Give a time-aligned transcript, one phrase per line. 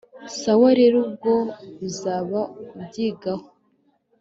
[0.39, 1.33] sawa rero ubwo
[1.87, 2.39] uzaba
[2.75, 3.45] ubyigaho